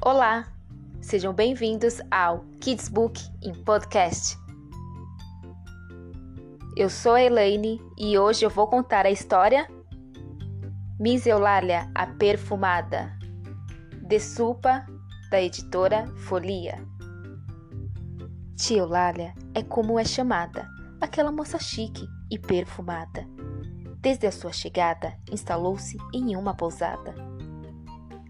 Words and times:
Olá, 0.00 0.46
sejam 1.00 1.34
bem-vindos 1.34 2.00
ao 2.08 2.44
Kids 2.60 2.88
Book 2.88 3.20
em 3.42 3.52
Podcast. 3.64 4.38
Eu 6.76 6.88
sou 6.88 7.14
a 7.14 7.22
Elaine 7.22 7.82
e 7.98 8.16
hoje 8.16 8.46
eu 8.46 8.48
vou 8.48 8.68
contar 8.68 9.04
a 9.06 9.10
história 9.10 9.68
Miss 11.00 11.26
Eulália, 11.26 11.90
a 11.96 12.06
Perfumada, 12.06 13.12
de 14.06 14.20
Supa, 14.20 14.86
da 15.32 15.42
editora 15.42 16.06
Folia. 16.18 16.78
Tia 18.56 18.78
Eulália 18.78 19.34
é 19.52 19.64
como 19.64 19.98
é 19.98 20.04
chamada, 20.04 20.68
aquela 21.00 21.32
moça 21.32 21.58
chique 21.58 22.06
e 22.30 22.38
perfumada. 22.38 23.26
Desde 24.00 24.28
a 24.28 24.32
sua 24.32 24.52
chegada, 24.52 25.18
instalou-se 25.30 25.98
em 26.14 26.36
uma 26.36 26.54
pousada. 26.54 27.16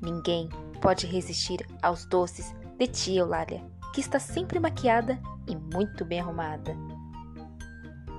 Ninguém 0.00 0.48
pode 0.80 1.06
resistir 1.06 1.66
aos 1.82 2.04
doces 2.06 2.54
de 2.78 2.86
tia 2.86 3.20
Eulália, 3.20 3.62
que 3.94 4.00
está 4.00 4.18
sempre 4.18 4.60
maquiada 4.60 5.18
e 5.46 5.56
muito 5.56 6.04
bem 6.04 6.20
arrumada. 6.20 6.76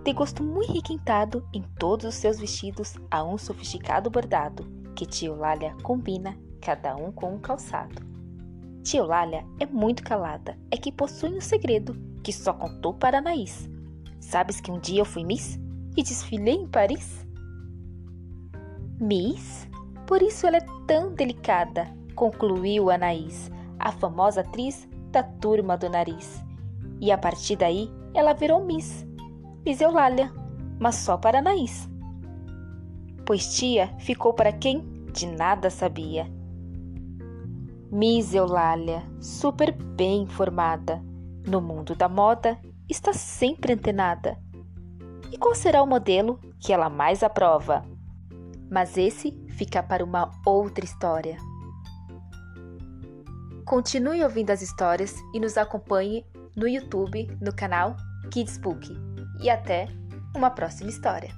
De 0.03 0.13
gosto 0.13 0.43
muito 0.43 0.73
requintado 0.73 1.47
em 1.53 1.61
todos 1.77 2.05
os 2.05 2.15
seus 2.15 2.39
vestidos 2.39 2.95
há 3.11 3.23
um 3.23 3.37
sofisticado 3.37 4.09
bordado, 4.09 4.65
que 4.95 5.05
tia 5.05 5.29
Eulália 5.29 5.75
combina, 5.83 6.37
cada 6.61 6.95
um 6.95 7.11
com 7.11 7.35
um 7.35 7.39
calçado. 7.39 8.01
Tia 8.83 9.01
Eulália 9.01 9.45
é 9.59 9.65
muito 9.65 10.03
calada, 10.03 10.57
é 10.71 10.77
que 10.77 10.91
possui 10.91 11.35
um 11.35 11.41
segredo 11.41 11.95
que 12.23 12.33
só 12.33 12.53
contou 12.53 12.93
para 12.93 13.19
Anaís. 13.19 13.69
Sabes 14.19 14.59
que 14.59 14.71
um 14.71 14.79
dia 14.79 15.01
eu 15.01 15.05
fui 15.05 15.23
Miss 15.23 15.59
e 15.95 16.03
desfilei 16.03 16.55
em 16.55 16.67
Paris? 16.67 17.25
Miss? 18.99 19.67
Por 20.05 20.21
isso 20.21 20.47
ela 20.47 20.57
é 20.57 20.65
tão 20.87 21.13
delicada, 21.13 21.87
concluiu 22.19 22.91
Anaís, 22.91 23.49
a 23.79 23.93
famosa 23.93 24.41
atriz 24.41 24.85
da 25.09 25.23
turma 25.23 25.77
do 25.77 25.89
nariz. 25.89 26.43
E 26.99 27.13
a 27.13 27.17
partir 27.17 27.55
daí 27.55 27.89
ela 28.13 28.33
virou 28.33 28.65
Miss, 28.65 29.07
Miss 29.65 29.79
Eulália, 29.79 30.29
mas 30.77 30.95
só 30.95 31.15
para 31.15 31.39
Anaís. 31.39 31.89
Pois 33.25 33.55
tia 33.55 33.87
ficou 33.99 34.33
para 34.33 34.51
quem 34.51 34.81
de 35.13 35.27
nada 35.27 35.69
sabia. 35.69 36.27
Miss 37.89 38.33
Eulália, 38.33 39.01
super 39.21 39.71
bem 39.71 40.23
informada, 40.23 41.01
no 41.47 41.61
mundo 41.61 41.95
da 41.95 42.09
moda, 42.09 42.59
está 42.89 43.13
sempre 43.13 43.71
antenada. 43.71 44.37
E 45.31 45.37
qual 45.37 45.55
será 45.55 45.81
o 45.81 45.87
modelo 45.87 46.37
que 46.59 46.73
ela 46.73 46.89
mais 46.89 47.23
aprova? 47.23 47.85
Mas 48.69 48.97
esse 48.97 49.31
fica 49.47 49.81
para 49.81 50.03
uma 50.03 50.29
outra 50.45 50.83
história. 50.83 51.37
Continue 53.69 54.23
ouvindo 54.23 54.49
as 54.49 54.63
histórias 54.63 55.13
e 55.31 55.39
nos 55.39 55.55
acompanhe 55.55 56.25
no 56.55 56.67
YouTube, 56.67 57.27
no 57.39 57.55
canal 57.55 57.95
Kids 58.31 58.57
Book. 58.57 58.89
E 59.39 59.47
até 59.47 59.87
uma 60.35 60.49
próxima 60.49 60.89
história. 60.89 61.29